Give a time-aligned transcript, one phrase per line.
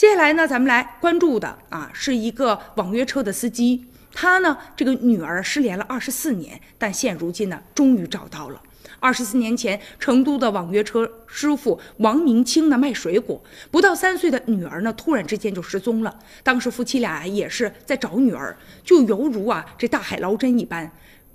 [0.00, 3.84] 接下来呢，咱们来关注的啊，是一个网约车的司机。
[4.14, 8.62] 他呢，这个女儿失联了二十四年，但现如今呢，终于找到了。
[8.98, 16.18] 二十四年前，成都的网约车师傅王明清呢卖水果，不到三岁的女儿呢，突然之间就失踪了。
[16.42, 20.90] 当时夫妻俩也是在找女儿，就犹如啊这大海捞针一般。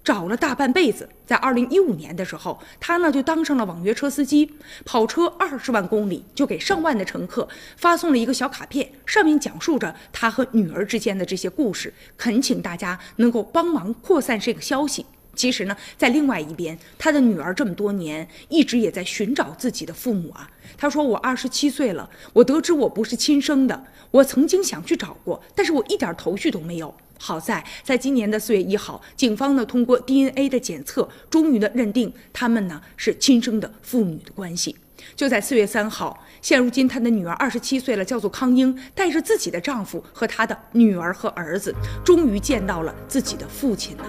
[0.06, 4.54] 找了大半辈子，在二零一五年的时候，他呢就当上了网约车司机，
[4.86, 15.04] 跑车二十万公里，就给上万的乘客发送了一个小卡片，上面讲述着他和女儿之间的这些故事，恳请大家能够帮忙扩散这个消息。
[15.34, 20.48] 其实呢，在另外一边，他的女儿这么多年一直也在寻找自己的父母啊。
[20.78, 34.76] 他说：“我二十七岁了，我得知我不是亲生的，我曾经想去找过，但是我一点头绪都没有。”好在，在今年的四月一号，警方呢通过 DNA 的检测，终于呢认定他们呢是亲生的父女的关系。
[35.16, 44.06] 就在四月三号，现如今她的女儿二十七岁了，叫做康英，带着自己的丈夫和她的女儿和儿子，终于见到了自己的父亲了。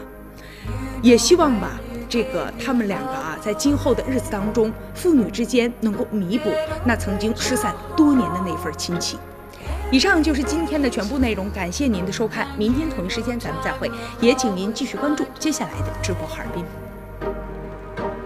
[1.02, 1.78] 也希望吧，
[2.08, 6.50] 这个他们两个啊，在今后的日子当中，父女之间能够弥补
[6.84, 9.18] 那曾经失散多年的那份亲情。
[9.92, 16.64] 以上就是今天的全部内容，感谢您的收看，明天同一时间咱们再会，也请您继续关注接下来的直播哈尔滨。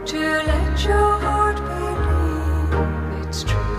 [0.06, 3.69] To let your heart be it's true.